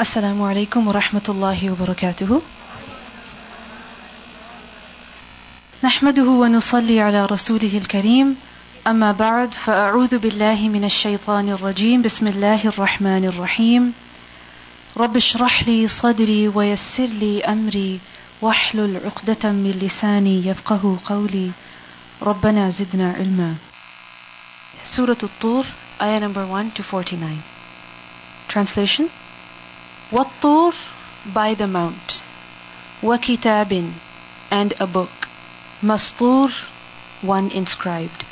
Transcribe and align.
السلام 0.00 0.42
عليكم 0.42 0.88
ورحمة 0.88 1.22
الله 1.28 1.70
وبركاته. 1.70 2.42
نحمده 5.84 6.24
ونصلي 6.24 7.00
على 7.00 7.26
رسوله 7.26 7.78
الكريم. 7.78 8.36
أما 8.86 9.12
بعد 9.12 9.52
فأعوذ 9.52 10.18
بالله 10.18 10.68
من 10.68 10.84
الشيطان 10.84 11.48
الرجيم. 11.48 12.02
بسم 12.02 12.26
الله 12.26 12.68
الرحمن 12.68 13.24
الرحيم. 13.24 13.92
رب 14.96 15.16
اشرح 15.16 15.68
لي 15.68 15.88
صدري 15.88 16.48
ويسر 16.48 17.06
لي 17.06 17.44
أمري. 17.44 18.00
واحلل 18.42 18.96
عقدة 19.04 19.52
من 19.52 19.70
لساني 19.70 20.46
يفقه 20.46 20.98
قولي. 21.04 21.50
ربنا 22.22 22.70
زدنا 22.70 23.12
علما. 23.12 23.54
سورة 24.96 25.20
الطور 25.22 25.66
آية 26.02 26.18
number 26.18 26.48
1 26.48 26.72
to 26.76 26.82
49 26.82 27.40
Translation. 28.48 29.21
والطور 30.11 30.73
by 31.35 31.53
the 31.55 31.67
mount 31.67 32.21
وكتاب 33.03 33.91
and 34.51 34.73
a 34.79 34.87
book 34.87 35.27
مسطور 35.83 36.49
one 37.23 37.49
inscribed 37.51 38.25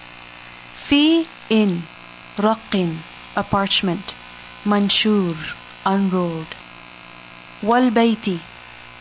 في 0.90 1.26
in 1.50 1.82
رق 2.40 2.96
a 3.38 3.44
parchment 3.44 4.14
منشور 4.66 5.36
unrolled 5.86 6.56
والبيت 7.64 8.40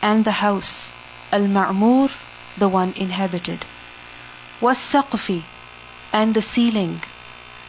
and 0.02 0.24
the 0.24 0.33
house 0.42 0.92
المعمور 1.33 2.10
the 2.59 2.69
one 2.69 2.92
inhabited 2.96 3.64
والسقف 4.62 5.42
and 6.12 6.34
the 6.34 6.42
ceiling 6.42 7.01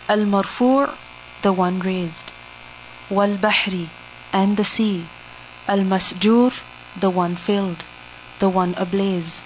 المرفوع 0.10 0.88
the 1.44 1.52
one 1.54 1.80
raised 1.80 2.32
والبحر 3.12 3.86
and 4.33 4.57
the 4.57 4.65
sea. 4.65 5.07
Al 5.67 5.81
Masjur, 5.81 6.53
the 7.01 7.11
one 7.11 7.37
filled, 7.37 7.85
the 8.41 8.49
one 8.49 8.75
ablaze. 8.75 9.41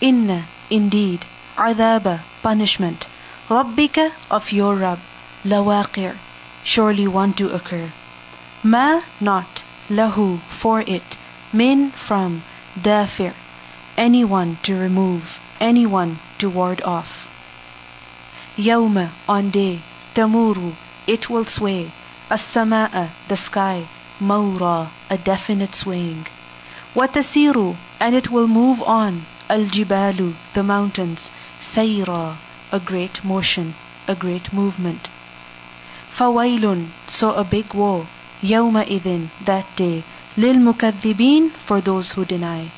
Inna, 0.00 0.48
indeed, 0.70 1.24
Adaba, 1.56 2.24
punishment. 2.42 3.06
Rabbika, 3.48 4.12
of 4.30 4.50
your 4.50 4.76
Rabb. 4.76 5.00
Lawaqir, 5.44 6.18
surely 6.64 7.06
one 7.06 7.34
to 7.34 7.48
occur. 7.48 7.92
Ma, 8.62 9.02
not. 9.20 9.62
Lahu, 9.88 10.40
for 10.62 10.80
it. 10.80 11.16
Min, 11.52 11.92
from. 12.06 12.42
Dafir, 12.76 13.34
anyone 13.96 14.58
to 14.62 14.74
remove, 14.74 15.24
anyone 15.58 16.20
to 16.38 16.48
ward 16.48 16.80
off. 16.82 17.26
Yawma, 18.56 19.12
on 19.26 19.50
day. 19.50 19.82
Tamuru, 20.14 20.76
it 21.06 21.28
will 21.28 21.44
sway 21.44 21.92
السماء 22.31 23.09
the 23.29 23.35
sky 23.37 23.85
مورا 24.21 24.87
a 25.09 25.17
definite 25.17 25.73
swaying 25.75 26.25
وتسير 26.95 27.75
and 27.99 28.13
it 28.15 28.29
will 28.31 28.47
move 28.47 28.81
on 28.81 29.23
الجبال 29.51 30.33
the 30.53 30.63
mountains 30.63 31.29
سيرا 31.75 32.35
a 32.71 32.79
great 32.79 33.23
motion 33.23 33.73
a 34.07 34.15
great 34.15 34.53
movement 34.53 35.09
فويل 36.17 36.85
so 37.07 37.31
a 37.33 37.43
big 37.43 37.73
woe 37.73 38.05
يومئذ 38.43 39.27
that 39.45 39.65
day 39.75 40.03
للمكذبين 40.37 41.51
for 41.67 41.81
those 41.81 42.11
who 42.11 42.25
deny 42.25 42.69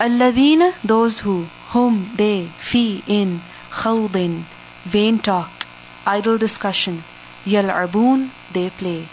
الذين 0.00 0.72
those 0.84 1.20
who 1.20 1.46
whom 1.72 2.14
they 2.16 2.48
في 2.70 3.02
in 3.06 3.40
خوض 3.70 4.42
vain 4.86 5.18
talk 5.18 5.50
idle 6.06 6.38
discussion 6.38 7.02
Yal'abun, 7.45 8.31
they 8.53 8.69
play. 8.69 9.09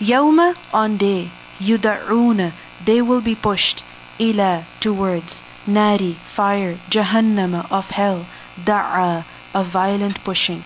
Yawma, 0.00 0.54
on 0.72 0.96
day. 0.96 1.30
Yuda'una, 1.58 2.52
they 2.86 3.02
will 3.02 3.20
be 3.20 3.34
pushed. 3.34 3.82
Ila, 4.20 4.66
towards. 4.80 5.42
Nari, 5.66 6.16
fire. 6.36 6.78
Jahannama, 6.90 7.70
of 7.70 7.84
hell. 7.84 8.26
Da'a, 8.64 9.24
a 9.54 9.70
violent 9.70 10.18
pushing. 10.24 10.64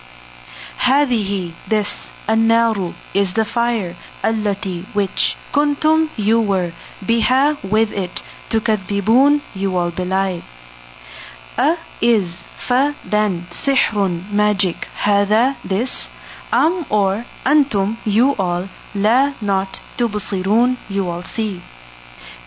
Hadihi, 0.79 1.55
this. 1.69 2.11
An-naru 2.29 2.93
is 3.15 3.35
the 3.35 3.45
fire. 3.45 3.97
Allati, 4.23 4.85
which. 4.95 5.35
Kuntum, 5.53 6.09
you 6.17 6.41
were. 6.41 6.73
Biha, 7.01 7.59
with 7.71 7.91
it. 7.91 8.21
Tukadibun, 8.51 9.41
you 9.55 9.77
all 9.77 9.91
belied. 9.91 10.45
A 11.59 11.77
is. 12.01 12.45
Fa, 12.69 12.95
then. 13.11 13.47
Sihrun, 13.51 14.31
magic. 14.33 14.87
Hada, 15.05 15.57
this. 15.69 16.09
Am 16.53 16.85
or 16.91 17.25
antum, 17.47 17.97
you 18.05 18.35
all, 18.39 18.69
la 18.95 19.35
not 19.41 19.81
tubusirun 19.99 20.77
you 20.89 21.09
all 21.09 21.23
see. 21.23 21.63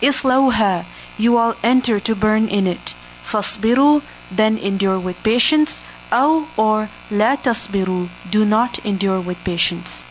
Islauha, 0.00 0.86
you 1.18 1.36
all 1.36 1.56
enter 1.62 1.98
to 1.98 2.14
burn 2.14 2.46
in 2.46 2.68
it. 2.68 2.94
Fasbiru, 3.32 4.02
then 4.30 4.58
endure 4.58 5.00
with 5.00 5.16
patience. 5.24 5.80
Aw 6.12 6.46
or 6.56 6.88
la 7.10 7.36
tasbiru, 7.36 8.08
do 8.30 8.44
not 8.44 8.78
endure 8.84 9.20
with 9.20 9.38
patience. 9.44 10.04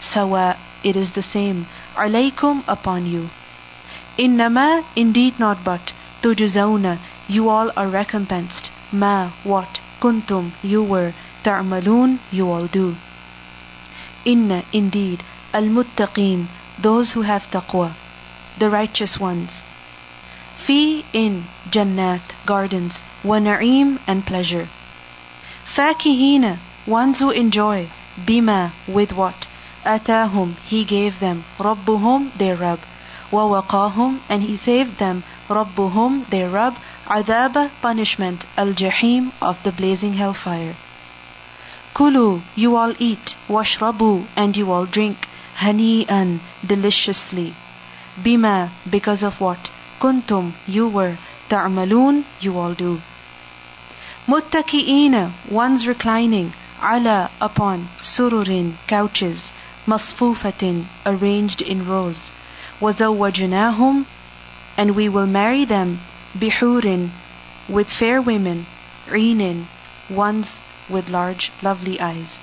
Sawa, 0.00 0.56
it 0.84 0.94
is 0.96 1.12
the 1.14 1.22
same. 1.22 1.66
Alaykum, 1.96 2.62
upon 2.68 3.06
you. 3.06 3.30
Innama, 4.16 4.84
indeed 4.94 5.34
not 5.40 5.64
but. 5.64 5.92
Tujuzawna, 6.22 7.00
you 7.28 7.48
all 7.48 7.72
are 7.76 7.90
recompensed. 7.90 8.70
Ma, 8.92 9.32
what? 9.42 9.80
Kuntum, 10.00 10.52
you 10.62 10.84
were. 10.84 11.12
Ta'maloon, 11.42 12.20
you 12.30 12.46
all 12.46 12.68
do. 12.68 12.94
Inna, 14.24 14.64
indeed, 14.72 15.22
al-muttaqeen, 15.52 16.48
those 16.82 17.12
who 17.12 17.22
have 17.22 17.42
taqwa, 17.50 17.94
the 18.58 18.70
righteous 18.70 19.18
ones. 19.20 19.62
Fi 20.66 21.04
in 21.12 21.46
jannat, 21.70 22.34
gardens, 22.46 23.00
wa 23.24 23.38
na'im 23.38 23.98
and 24.06 24.24
pleasure. 24.24 24.68
Fakihina, 25.76 26.58
ones 26.86 27.20
who 27.20 27.30
enjoy, 27.30 27.90
bima, 28.26 28.72
with 28.86 29.12
what? 29.12 29.46
Atahum, 29.84 30.56
he 30.66 30.84
gave 30.84 31.20
them, 31.20 31.44
Rabbuhum, 31.58 32.36
their 32.38 32.56
Rabb. 32.56 32.80
Wa 33.32 33.48
waqahum, 33.48 34.20
and 34.28 34.42
he 34.42 34.56
saved 34.56 34.98
them, 34.98 35.24
Rabbuhum, 35.48 36.28
their 36.30 36.50
Rabb, 36.50 36.74
adaba, 37.06 37.70
punishment, 37.80 38.44
al-jahim, 38.56 39.32
of 39.40 39.56
the 39.64 39.72
blazing 39.72 40.14
hellfire. 40.14 40.76
Kulu, 41.94 42.40
you 42.54 42.76
all 42.76 42.94
eat, 42.98 43.34
washrabu, 43.48 44.26
and 44.36 44.56
you 44.56 44.70
all 44.70 44.86
drink, 44.86 45.18
hani'an, 45.58 46.40
deliciously. 46.66 47.54
Bima, 48.24 48.70
because 48.90 49.22
of 49.22 49.40
what? 49.40 49.70
Kuntum, 50.00 50.54
you 50.66 50.88
were, 50.88 51.18
ta'malun, 51.50 52.24
you 52.40 52.56
all 52.58 52.74
do. 52.74 52.98
Muttaki'ina, 54.26 55.50
ones 55.50 55.86
reclining, 55.86 56.52
ala, 56.80 57.30
upon, 57.40 57.88
sururin, 58.00 58.78
couches, 58.88 59.50
masfufatin, 59.86 60.88
arranged 61.04 61.60
in 61.60 61.86
rows. 61.88 62.30
Wazawwajnahum, 62.80 64.06
and 64.76 64.94
we 64.94 65.08
will 65.08 65.26
marry 65.26 65.64
them, 65.64 66.00
bihurin, 66.38 67.10
with 67.68 67.88
fair 67.98 68.22
women, 68.22 68.66
rinin, 69.08 69.66
ones 70.08 70.60
with 70.89 71.07
large, 71.09 71.51
lovely 71.61 71.99
eyes. 71.99 72.39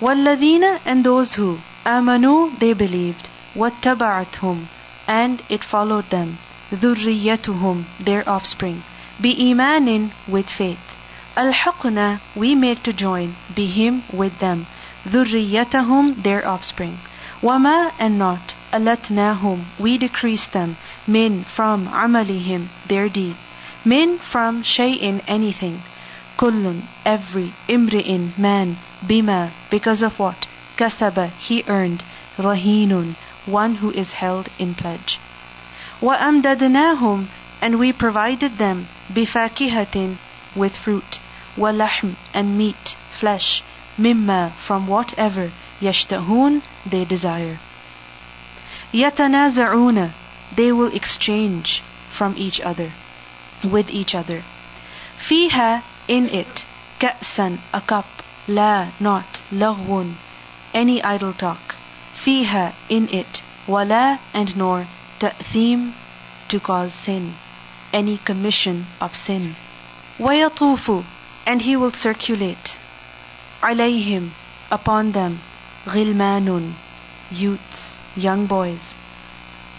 وَالَّذِينَ 0.00 0.80
and 0.84 1.04
those 1.04 1.34
who 1.34 1.58
آمَنُوا 1.86 2.58
they 2.60 2.72
believed 2.74 3.28
وَاتَّبَعَتْهُمْ 3.56 4.68
and 5.08 5.42
it 5.48 5.64
followed 5.64 6.10
them 6.10 6.38
ذُرِّيَّتُهُمْ 6.70 7.86
their 8.04 8.28
offspring 8.28 8.82
بِإِيمَانٍ 9.22 10.12
with 10.28 10.46
faith 10.50 10.78
أَلْحَقْنَا 11.36 12.20
we 12.36 12.54
made 12.54 12.84
to 12.84 12.92
join 12.92 13.34
بِهِمْ 13.56 14.02
with 14.12 14.38
them 14.38 14.66
ذُرِّيَّتَهُمْ 15.06 16.22
their 16.22 16.46
offspring 16.46 16.98
وَمَا 17.42 17.92
and 17.98 18.18
not 18.18 18.54
أَلَتْنَاهُمْ 18.72 19.64
we 19.80 19.96
decreased 19.96 20.52
them 20.52 20.76
min 21.06 21.44
from 21.56 21.88
عَمَلِهِمْ 21.88 22.68
their 22.86 23.08
deed 23.08 23.36
min 23.84 24.18
from 24.18 24.62
شيء 24.62 25.22
anything 25.26 25.82
kullun 26.43 26.79
every 27.05 27.53
imri'in 27.69 28.37
man 28.37 28.77
bima 29.09 29.53
because 29.71 30.01
of 30.03 30.19
what? 30.19 30.45
Kasaba 30.77 31.29
he 31.47 31.63
earned. 31.67 32.03
Rahinun 32.37 33.15
one 33.45 33.75
who 33.75 33.91
is 33.91 34.13
held 34.13 34.49
in 34.59 34.73
pledge. 34.75 35.19
Wa 36.01 36.17
amdadnahum 36.17 37.29
and 37.61 37.79
we 37.79 37.93
provided 37.93 38.57
them 38.57 38.87
bifakihatin 39.15 40.17
with 40.53 40.73
fruit. 40.83 41.19
Wa 41.57 41.71
lahm 41.71 42.17
and 42.33 42.57
meat 42.57 42.95
flesh 43.19 43.63
mimma 43.97 44.41
from 44.67 44.87
whatever 44.87 45.53
yashtahun 45.79 46.61
they 46.91 47.05
desire. 47.05 47.57
Yatanaza'una 48.91 50.13
they 50.57 50.71
will 50.73 50.93
exchange 50.93 51.81
from 52.17 52.35
each 52.37 52.59
other 52.59 52.91
with 53.63 53.87
each 53.89 54.13
other. 54.13 54.43
Fiha 55.29 55.83
in 56.08 56.26
it 56.26 56.64
كأسا 57.00 57.58
a 57.72 57.80
cup 57.80 58.06
لا 58.48 58.88
not 59.00 59.42
لغو 59.52 60.12
any 60.74 61.02
idle 61.02 61.32
talk 61.32 61.74
فيها 62.24 62.72
in 62.88 63.08
it 63.08 63.42
wala 63.68 64.18
and 64.34 64.56
nor 64.56 64.86
ta'thim 65.20 65.94
to 66.48 66.58
cause 66.58 66.94
sin, 66.94 67.34
any 67.92 68.18
commission 68.24 68.86
of 69.00 69.12
sin. 69.14 69.54
وَيَطُوفُ 70.18 71.04
and 71.46 71.62
he 71.62 71.76
will 71.76 71.92
circulate 71.92 72.76
عَلَيْهِمْ 73.62 74.30
upon 74.70 75.12
them 75.12 75.40
غِلْمَانٌ 75.86 76.74
youths, 77.30 77.98
young 78.16 78.46
boys 78.46 78.94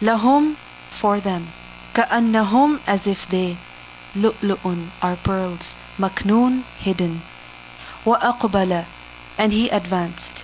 lahum 0.01 0.55
for 1.01 1.19
them 1.19 1.47
كأنهم 1.95 2.79
as 2.87 3.07
if 3.07 3.17
they 3.31 3.57
lu'lu'un 4.14 4.90
are 5.02 5.18
pearls, 5.24 5.74
maknoon 5.98 6.64
hidden. 6.78 7.22
Wa 8.06 8.18
aqbala, 8.20 8.86
and 9.38 9.52
he 9.52 9.68
advanced. 9.68 10.42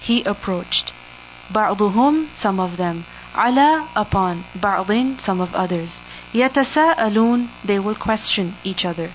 He 0.00 0.22
approached. 0.24 0.92
Ba'duhum, 1.52 2.28
some 2.36 2.60
of 2.60 2.76
them. 2.78 3.04
Ala, 3.36 3.90
upon. 3.94 4.44
Ba'din, 4.54 5.20
some 5.20 5.40
of 5.40 5.54
others. 5.54 5.98
Yatasa'alun, 6.32 7.48
they 7.66 7.78
will 7.78 7.96
question 7.96 8.54
each 8.64 8.84
other. 8.84 9.12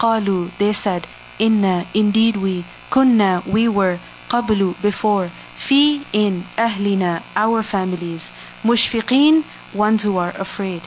Qalu, 0.00 0.50
they 0.58 0.72
said, 0.72 1.06
Inna, 1.38 1.86
indeed 1.94 2.36
we. 2.36 2.64
Kunna, 2.92 3.42
we 3.50 3.68
were. 3.68 3.98
Qablu, 4.30 4.80
before. 4.82 5.30
Fi, 5.68 6.04
in. 6.12 6.44
Ahlina, 6.56 7.22
our 7.34 7.62
families. 7.62 8.28
Mushfiqeen, 8.62 9.42
ones 9.74 10.02
who 10.02 10.16
are 10.18 10.32
afraid. 10.36 10.82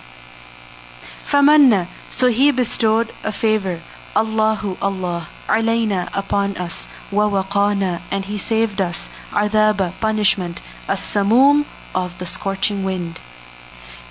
Famanna, 1.31 1.87
so 2.15 2.27
he 2.29 2.51
bestowed 2.51 3.11
a 3.23 3.33
favor, 3.33 3.81
Allahu 4.15 4.77
Allah, 4.81 5.27
alayna 5.47 6.09
upon 6.13 6.55
us, 6.57 6.85
wa 7.11 7.27
waqana, 7.27 8.01
and 8.11 8.25
he 8.25 8.37
saved 8.37 8.79
us, 8.79 9.09
adaba, 9.31 9.99
punishment, 9.99 10.59
as-samum, 10.87 11.65
of 11.95 12.11
the 12.19 12.27
scorching 12.27 12.83
wind. 12.83 13.19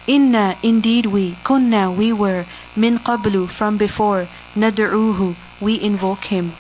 Inna, 0.08 0.58
indeed 0.64 1.06
we, 1.06 1.37
kunna, 1.44 1.96
we 1.96 2.12
were, 2.12 2.44
min 2.76 2.99
qablu, 2.99 3.56
from 3.56 3.78
before, 3.78 4.26
nad'uhu, 4.56 5.37
we 5.60 5.81
invoke 5.81 6.25
him. 6.25 6.54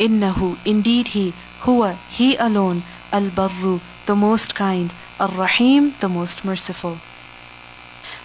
Innahu, 0.00 0.56
indeed 0.64 1.08
he, 1.08 1.34
huwa, 1.64 1.98
he 2.08 2.36
alone, 2.36 2.82
al-barru, 3.12 3.80
the 4.06 4.14
most 4.14 4.54
kind, 4.54 4.90
al-rahim 5.20 5.94
the 6.00 6.08
most 6.08 6.44
merciful. 6.44 6.98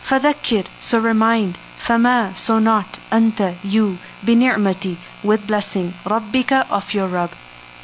Fadakir 0.09 0.65
so 0.79 0.99
remind, 0.99 1.57
فما 1.86 2.34
so 2.34 2.58
not 2.58 2.98
anta 3.10 3.54
you 3.64 3.96
بنعمتي 4.22 4.96
with 5.24 5.46
blessing 5.46 5.92
ربك 6.06 6.52
of 6.70 6.94
your 6.94 7.08
Rabb 7.08 7.30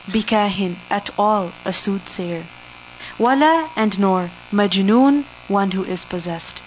bikahin 0.08 0.76
at 0.90 1.10
all 1.18 1.52
a 1.64 1.72
soothsayer 1.72 2.44
wala 3.18 3.70
and 3.76 3.98
nor 3.98 4.30
majnoon 4.52 5.24
one 5.48 5.70
who 5.70 5.84
is 5.84 6.04
possessed 6.04 6.60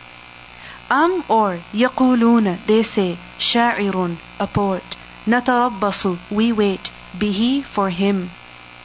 Am 0.90 1.24
or 1.28 1.60
يقولون 1.74 2.66
they 2.68 2.84
say 2.84 3.18
شاعر 3.40 4.18
a 4.40 4.48
poet 4.48 4.96
نتربص 5.28 6.18
we 6.32 6.52
wait 6.52 6.92
به 7.20 7.64
for 7.76 7.90
him 7.90 8.30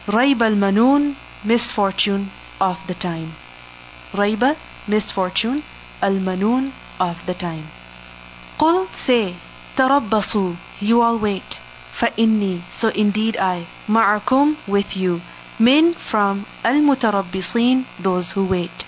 ريب 0.09 0.43
المنون 0.43 1.15
misfortune 1.45 2.31
of 2.61 2.77
the 2.89 2.95
time 2.95 3.33
ريب 4.15 4.57
misfortune 4.89 5.63
المنون 6.03 6.73
of 7.01 7.17
the 7.27 7.35
time 7.35 7.67
قل 7.67 7.76
Say, 9.06 9.38
Tarabbasu, 9.78 10.58
you 10.80 11.02
all 11.02 11.20
wait. 11.20 11.60
Fa'inni, 12.00 12.64
so 12.72 12.90
indeed 12.90 13.38
I, 13.38 13.68
ma'akum, 13.88 14.56
with 14.68 14.96
you. 14.96 15.22
Min 15.60 15.96
from 16.12 16.46
al-mutarabbisin, 16.64 17.86
those 18.04 18.32
who 18.34 18.48
wait. 18.48 18.86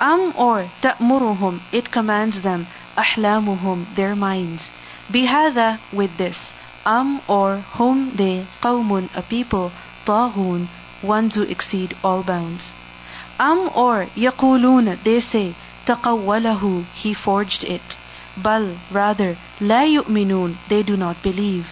Am 0.00 0.32
or 0.36 0.70
ta'muruhum, 0.82 1.60
it 1.72 1.92
commands 1.92 2.42
them, 2.42 2.66
ahlamuhum, 2.96 3.94
their 3.96 4.14
minds. 4.16 4.70
Bihada, 5.12 5.78
with 5.92 6.16
this. 6.18 6.52
Am 6.84 7.20
or 7.28 7.60
Hum 7.60 8.14
they, 8.16 8.46
qawmun, 8.62 9.08
a 9.14 9.22
people, 9.22 9.70
tahun, 10.06 10.68
ones 11.02 11.34
who 11.34 11.42
exceed 11.42 11.94
all 12.02 12.22
bounds. 12.24 12.72
Am 13.38 13.70
or 13.74 14.06
yaqulun, 14.16 15.02
they 15.04 15.20
say, 15.20 15.54
taqawwalahu, 15.86 16.84
he 16.94 17.14
forged 17.14 17.64
it. 17.64 17.82
Bal, 18.36 18.78
rather, 18.90 19.36
la 19.60 19.82
yu'minun, 19.82 20.56
they 20.68 20.82
do 20.82 20.96
not 20.96 21.22
believe. 21.22 21.66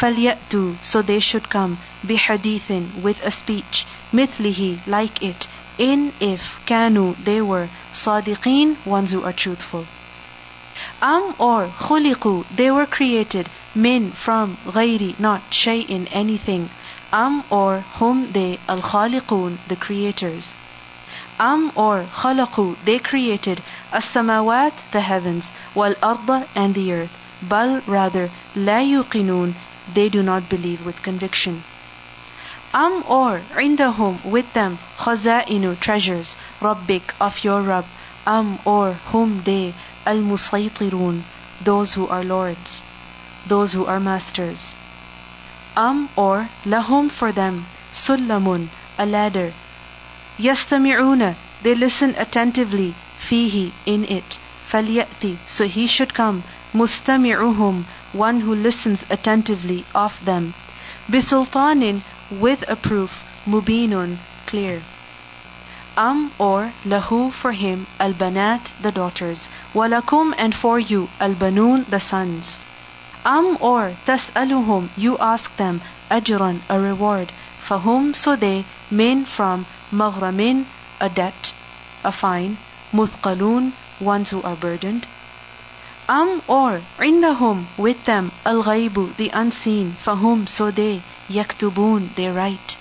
Falyatu, 0.00 0.78
so 0.82 1.02
they 1.02 1.20
should 1.20 1.48
come, 1.50 1.78
bihadithin, 2.02 3.02
with 3.02 3.18
a 3.22 3.30
speech, 3.30 3.84
mithlihi, 4.12 4.86
like 4.86 5.22
it, 5.22 5.46
in 5.78 6.12
if, 6.20 6.40
kanu, 6.66 7.14
they 7.24 7.40
were, 7.40 7.68
sadiqeen, 7.92 8.84
ones 8.86 9.12
who 9.12 9.22
are 9.22 9.32
truthful. 9.32 9.86
Am 11.00 11.34
or 11.38 11.68
khuliqu, 11.68 12.44
they 12.56 12.70
were 12.70 12.86
created, 12.86 13.48
min, 13.74 14.12
from, 14.24 14.56
ghairi, 14.66 15.18
not, 15.20 15.42
shay'in, 15.50 16.08
anything. 16.10 16.70
Am 17.12 17.44
or 17.50 17.80
hum 17.80 18.30
they, 18.32 18.58
al-khaliqun, 18.68 19.58
the 19.68 19.76
creators. 19.76 20.52
am 21.39 21.71
or 21.75 22.05
خلقوا 22.13 22.75
they 22.85 22.99
created 22.99 23.63
السماوات 23.93 24.73
the 24.91 24.99
heavens 24.99 25.45
والأرض 25.73 26.45
and 26.55 26.75
the 26.75 26.91
earth 26.91 27.15
بل 27.41 27.81
rather 27.87 28.29
لا 28.55 28.81
يوقنون 28.81 29.53
they 29.93 30.09
do 30.09 30.21
not 30.21 30.49
believe 30.49 30.85
with 30.85 31.01
conviction 31.01 31.63
Am 32.73 33.03
or 33.07 33.41
عندهم 33.55 34.25
with 34.25 34.51
them 34.53 34.77
خزائن 34.97 35.77
treasures 35.79 36.35
ربك 36.61 37.13
of 37.21 37.43
your 37.45 37.61
Rabb 37.61 37.85
Am 38.27 38.59
or 38.65 38.93
whom 39.11 39.43
they 39.45 39.73
المسيطرون 40.07 41.23
those 41.63 41.93
who 41.93 42.07
are 42.07 42.23
lords 42.23 42.83
those 43.47 43.71
who 43.73 43.85
are 43.85 44.01
masters 44.01 44.75
Am 45.77 46.09
or 46.17 46.49
lahum 46.65 47.09
for 47.09 47.31
them 47.31 47.65
سلم 47.93 48.67
a 48.97 49.05
ladder 49.05 49.53
يستمعون 50.39 51.35
they 51.63 51.75
listen 51.75 52.15
attentively 52.17 52.93
فيه 53.29 53.71
in 53.85 54.03
it 54.05 54.37
فليأتي 54.71 55.37
so 55.47 55.67
he 55.67 55.87
should 55.87 56.13
come 56.13 56.43
مستمعهم 56.73 57.83
one 58.13 58.41
who 58.41 58.55
listens 58.55 59.03
attentively 59.09 59.85
of 59.93 60.11
them 60.25 60.53
بسلطان 61.09 62.01
with 62.31 62.63
a 62.67 62.75
proof 62.75 63.11
mubinun 63.47 64.17
clear 64.47 64.81
am 65.97 66.31
or 66.37 66.73
lahu 66.85 67.31
for 67.31 67.53
him 67.53 67.87
albanat 67.99 68.71
the 68.83 68.91
daughters 68.91 69.47
walakum 69.73 70.33
and 70.37 70.53
for 70.53 70.77
you 70.79 71.07
albanun 71.21 71.89
the 71.89 71.99
sons 71.99 72.57
am 73.23 73.57
or 73.61 73.95
tas'aluhum 74.07 74.89
you 74.97 75.17
ask 75.19 75.55
them 75.57 75.81
ajran 76.11 76.61
a 76.69 76.79
reward 76.79 77.31
fahum 77.67 78.13
so 78.13 78.35
they 78.35 78.65
min 78.91 79.25
from 79.35 79.65
maghramin 79.91 80.65
a 80.99 81.09
debt 81.09 81.53
a 82.03 82.11
fine 82.11 82.57
muthqalun 82.93 83.73
ones 83.99 84.29
who 84.31 84.41
are 84.41 84.55
burdened 84.55 85.05
Am 86.07 86.41
or 86.47 86.81
عندهم 86.99 87.65
with 87.77 88.05
them 88.05 88.31
الغيب 88.47 89.17
the 89.17 89.29
unseen 89.33 89.95
فهم 90.05 90.45
so 90.47 90.71
they 90.71 91.01
يكتبون 91.29 92.09
they 92.15 92.27
write 92.29 92.77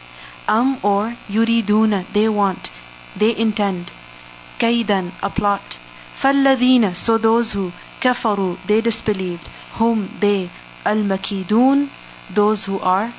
Am 0.47 0.77
or 0.83 1.17
yuriduna 1.29 2.05
they 2.13 2.29
want 2.29 2.71
they 3.19 3.35
intend 3.37 3.91
كيدا 4.59 5.11
a 5.23 5.31
plot 5.31 5.79
فالذين 6.21 6.95
so 6.95 7.17
those 7.19 7.53
who 7.53 7.71
كفروا 8.01 8.57
they 8.69 8.81
disbelieved 8.83 9.49
whom 9.79 10.09
they 10.21 10.51
المكيدون 10.87 11.89
those 12.35 12.67
who 12.67 12.79
are 12.81 13.13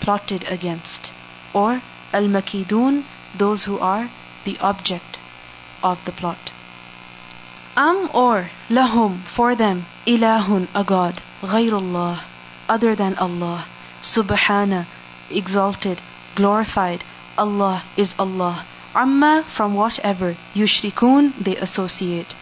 plotted 0.00 0.42
against 0.48 1.12
or 1.54 1.80
المكيدون 2.14 3.04
those 3.37 3.65
who 3.65 3.77
are 3.77 4.09
the 4.45 4.57
object 4.59 5.17
of 5.83 5.97
the 6.05 6.11
plot. 6.11 6.51
Am 7.75 8.09
or 8.13 8.49
lahum 8.69 9.23
for 9.35 9.55
them 9.55 9.85
ilahun 10.07 10.67
a 10.73 10.83
god 10.83 11.21
ghayrullah 11.41 12.23
other 12.69 12.95
than 12.95 13.15
Allah 13.15 13.67
subhana 14.01 14.87
exalted 15.29 16.01
glorified 16.35 17.03
Allah 17.37 17.83
is 17.97 18.13
Allah. 18.17 18.65
Amma 18.93 19.43
from 19.57 19.73
whatever 19.73 20.37
yushrikun 20.53 21.43
they 21.43 21.57
associate. 21.57 22.33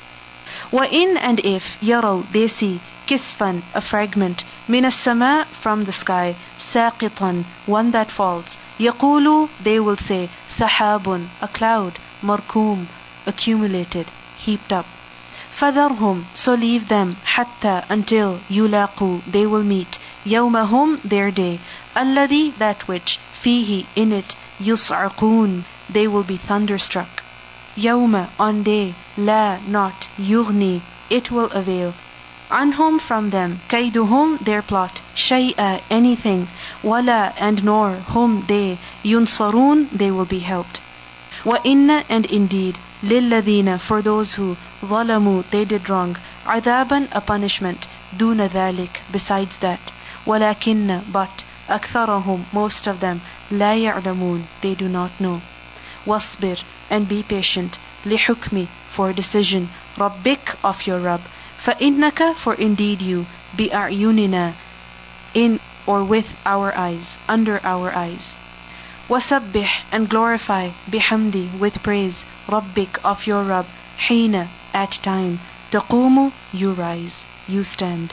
Wa 0.71 0.83
in 0.83 1.17
and 1.17 1.39
if 1.43 1.63
yaraw 1.81 2.31
they 2.31 2.47
see 2.47 2.79
kisfan 3.09 3.63
a 3.73 3.81
fragment 3.81 4.43
min 4.68 4.84
as-sama 4.84 5.46
from 5.62 5.84
the 5.84 5.92
sky 5.92 6.36
saqitan 6.72 7.44
one 7.66 7.90
that 7.90 8.10
falls 8.10 8.56
yaqulu 8.78 9.48
they 9.64 9.78
will 9.80 9.96
say 9.96 10.30
sahabun 10.58 11.28
a 11.40 11.48
cloud 11.48 11.98
markum 12.22 12.86
accumulated 13.26 14.06
heaped 14.44 14.72
up 14.72 14.86
فذرهم 15.58 16.24
so 16.34 16.54
leave 16.54 16.88
them 16.88 17.16
حتى 17.24 17.82
until 17.90 18.38
يلاقوا 18.50 19.20
they 19.32 19.46
will 19.46 19.64
meet 19.64 19.98
يومهم 20.26 20.98
their 21.04 21.30
day 21.30 21.58
الذي 21.96 22.52
that 22.58 22.86
which 22.88 23.18
فيه 23.42 23.84
in 23.96 24.12
it 24.12 24.36
يصعقون 24.60 25.64
they 25.92 26.06
will 26.06 26.24
be 26.24 26.36
thunderstruck 26.36 27.22
Yawma 27.78 28.30
on 28.40 28.64
day, 28.64 28.92
la 29.16 29.60
not, 29.60 30.08
yughni, 30.18 30.82
it 31.08 31.30
will 31.30 31.48
avail. 31.52 31.94
Unhome 32.51 32.99
from 32.99 33.29
them, 33.29 33.61
kaiduhum 33.69 34.43
their 34.45 34.61
plot, 34.61 34.99
shay'a 35.15 35.81
anything, 35.89 36.47
wala 36.83 37.33
and 37.37 37.63
nor, 37.63 37.95
whom 38.13 38.45
they, 38.47 38.77
yunsaroon 39.03 39.89
they 39.97 40.11
will 40.11 40.25
be 40.25 40.39
helped. 40.39 40.79
Wa 41.45 41.57
inna 41.63 42.03
and 42.09 42.25
indeed, 42.25 42.77
lilladina 43.01 43.79
for 43.79 44.01
those 44.01 44.33
who, 44.35 44.55
ظلموا 44.81 45.49
they 45.51 45.65
did 45.65 45.89
wrong, 45.89 46.17
عذاباً 46.45 47.07
a 47.11 47.21
punishment, 47.21 47.87
دونَ 48.17 48.47
ذلك 48.49 49.01
besides 49.11 49.57
that, 49.61 49.91
ولكنَ 50.25 51.11
but, 51.11 51.43
أكثرَهم 51.69 52.45
most 52.53 52.87
of 52.87 52.99
them, 52.99 53.21
لا 53.51 53.73
يعلمون 53.75 54.43
they 54.61 54.75
do 54.75 54.87
not 54.89 55.11
know. 55.19 55.41
Wasbir 56.05 56.61
and 56.89 57.07
be 57.07 57.23
patient, 57.23 57.77
lihukmi 58.05 58.67
for 58.95 59.13
decision, 59.13 59.69
ربكَ 59.97 60.55
of 60.63 60.85
your 60.85 60.99
رَب 60.99 61.21
فإنك 61.64 62.36
for 62.36 62.54
indeed 62.54 63.00
you, 63.00 63.26
بأعيننا 63.56 64.54
in 65.34 65.60
or 65.86 66.04
with 66.04 66.26
our 66.44 66.76
eyes, 66.76 67.16
under 67.28 67.60
our 67.64 67.94
eyes. 67.94 68.34
وسبح 69.08 69.84
and 69.90 70.08
glorify 70.10 70.70
بحمدي 70.92 71.58
with 71.58 71.82
praise 71.82 72.24
ربك 72.48 72.98
of 73.04 73.26
your 73.26 73.44
Rabb 73.44 73.66
حين 74.08 74.48
at 74.74 74.90
time 75.02 75.38
تقوم 75.70 76.32
you 76.52 76.72
rise 76.72 77.24
you 77.46 77.62
stand 77.62 78.12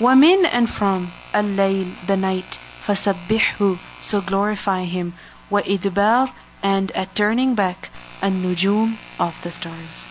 ومن 0.00 0.46
and 0.46 0.68
from 0.68 1.08
الليل 1.34 2.06
the 2.06 2.16
night 2.16 2.58
فسبحه 2.86 3.78
so 4.00 4.20
glorify 4.20 4.84
him 4.84 5.12
وإدبار 5.50 6.30
and 6.62 6.92
at 6.92 7.14
turning 7.16 7.54
back 7.54 7.90
النجوم 8.22 8.96
of 9.18 9.34
the 9.42 9.50
stars 9.50 10.06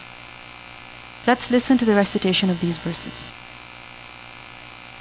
Let's 1.28 1.48
listen 1.50 1.76
to 1.76 1.84
the 1.84 1.94
recitation 1.94 2.48
of 2.48 2.58
these 2.62 2.78
verses. 2.78 3.12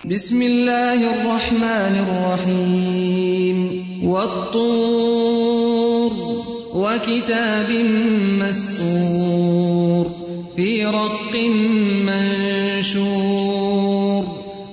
بسم 0.05 0.41
الله 0.41 0.99
الرحمن 1.13 1.95
الرحيم 2.07 3.57
والطور 4.03 5.31
وكتاب 6.73 7.69
مسطور 8.43 10.11
في 10.55 10.85
رق 10.85 11.35
منشور 12.91 14.23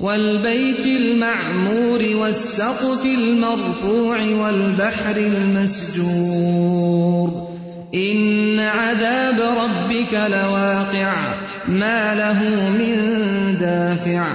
والبيت 0.00 0.86
المعمور 0.86 2.16
والسقف 2.16 3.06
المرفوع 3.06 4.18
والبحر 4.20 5.16
المسجور 5.16 6.64
إن 7.94 8.60
عذاب 8.60 9.40
ربك 9.40 10.14
لواقع 10.14 11.43
ما 11.68 12.14
له 12.14 12.68
من 12.70 12.96
دافع 13.60 14.26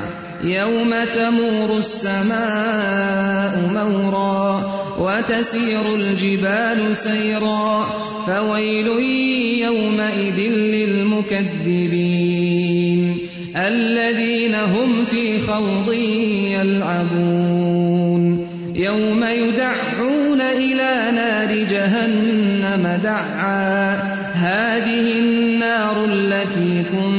يوم 0.43 0.95
تمور 1.15 1.77
السماء 1.77 3.69
مورا 3.73 4.79
وتسير 4.99 5.81
الجبال 5.95 6.95
سيرا 6.95 7.85
فويل 8.27 8.87
يومئذ 9.59 10.39
للمكذبين 10.49 12.09
الذين 13.55 14.55
هم 14.55 15.05
في 15.05 15.39
خوض 15.39 15.93
يلعبون 16.53 17.89
يوم 18.75 19.23
يدعون 19.23 20.41
إلى 20.41 21.11
نار 21.15 21.63
جهنم 21.63 22.99
دعا 23.03 23.93
هذه 24.33 25.19
النار 25.19 26.05
التي 26.05 26.83
بها 26.93 27.18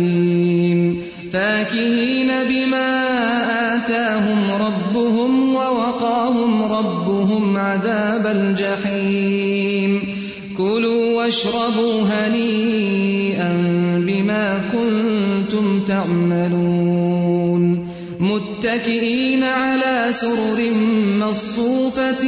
الجحيم. 8.31 10.01
كلوا 10.57 11.15
واشربوا 11.15 12.01
هنيئا 12.01 13.53
بما 14.07 14.61
كنتم 14.73 15.79
تعملون. 15.79 17.87
متكئين 18.19 19.43
على 19.43 20.07
سرر 20.09 20.59
مصفوفة 21.19 22.27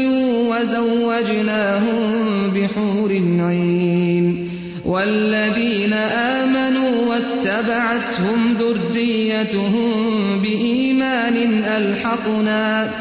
وزوجناهم 0.49 2.01
بحور 2.49 3.11
عين. 3.39 4.49
والذين 4.85 5.93
آمنوا 5.93 7.07
واتبعتهم 7.07 8.57
ذريتهم 8.59 10.41
بإيمان 10.41 11.63
ألحقنا 11.63 12.91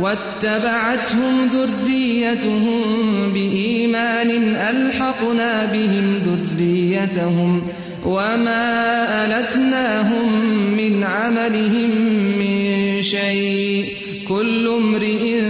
واتبعتهم 0.00 1.46
ذريتهم 1.46 2.82
بإيمان 3.32 4.30
ألحقنا 4.56 5.64
بهم 5.64 6.22
ذريتهم 6.26 7.62
وما 8.04 9.06
ألتناهم 9.24 10.54
من 10.76 11.04
عملهم 11.04 11.90
من 12.38 13.02
شيء 13.02 13.86
كل 14.28 14.68
امرئ 14.68 15.40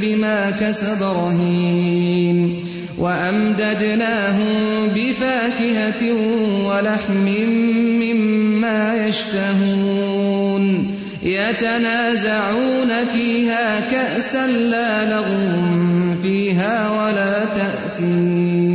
بما 0.00 0.50
كسب 0.50 1.02
رهين 1.02 2.64
وأمددناهم 2.98 4.86
بفاكهة 4.94 6.12
ولحم 6.66 7.28
مما 8.00 9.06
يشتهون 9.06 10.09
يتنازعون 11.22 13.04
فيها 13.12 13.80
كأسا 13.80 14.46
لا 14.46 15.10
لغو 15.10 15.62
فيها 16.22 16.90
ولا 16.90 17.44
تأثيم. 17.44 18.70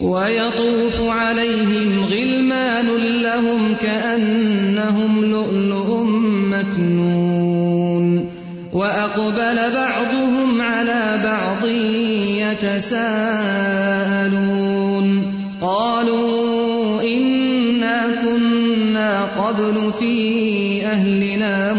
ويطوف 0.00 1.00
عليهم 1.00 2.04
غلمان 2.10 2.86
لهم 3.22 3.74
كأنهم 3.82 5.24
لؤلؤ 5.24 6.02
مكنون. 6.50 8.28
وأقبل 8.72 9.56
بعضهم 9.74 10.60
على 10.60 11.20
بعض 11.24 11.66
يتساءلون. 12.38 13.18
قالوا 15.60 17.02
إنا 17.02 18.02
كنا 18.22 19.24
قبل 19.24 19.92
في 19.98 20.37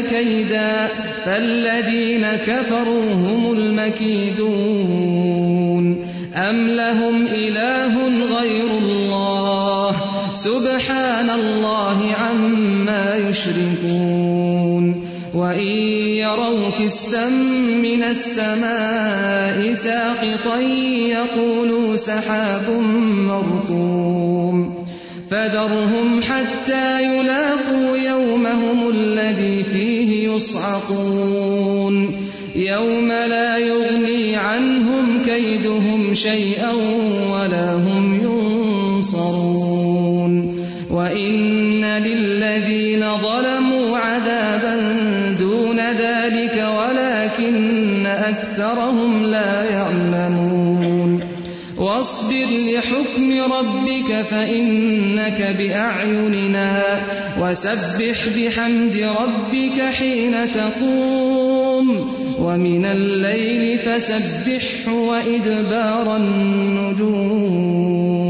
كيدا 0.00 0.88
فالذين 1.24 2.26
كفروا 2.46 3.12
هم 3.12 3.52
المكيدون 3.52 4.86
أم 6.34 6.68
لهم 6.68 7.26
إله 7.26 7.94
غير 8.38 8.70
الله 8.82 9.96
سبحان 10.32 11.30
الله 11.30 12.14
عما 12.14 13.16
يشركون 13.30 15.06
وإن 15.34 15.66
يروا 16.22 16.70
كسفا 16.80 17.28
من 17.82 18.02
السماء 18.02 19.72
ساقطا 19.72 20.60
يقولوا 21.10 21.96
سحاب 21.96 22.68
مركوم 23.16 24.86
فذرهم 25.30 26.22
حتى 26.22 27.04
يلاقوا 27.04 27.96
يومهم 27.96 28.88
الذي 28.90 29.64
فيه 29.64 29.85
يصعقون. 30.36 32.12
يوم 32.54 33.08
لا 33.08 33.58
يغني 33.58 34.36
عنهم 34.36 35.22
كيدهم 35.26 36.14
شيئا 36.14 36.72
ولا 37.32 37.74
هم 37.74 38.20
ينصرون. 38.94 40.66
وإن 40.90 41.84
للذين 41.84 43.04
ظلموا 43.18 43.98
عذابا 43.98 44.76
دون 45.40 45.80
ذلك 45.80 46.66
ولكن 46.78 48.06
أكثرهم 48.06 49.26
لا 49.26 49.64
يعلمون. 49.64 51.20
واصبر 51.76 52.46
لحكم 52.74 53.52
ربك 53.52 54.24
فإنك 54.30 55.56
بأعيننا. 55.58 56.95
وسبح 57.40 58.28
بحمد 58.36 58.96
ربك 58.96 59.80
حين 59.80 60.52
تقوم 60.52 62.10
ومن 62.38 62.84
الليل 62.84 63.78
فسبحه 63.78 64.92
وإدبار 64.92 66.16
النجوم. 66.16 68.25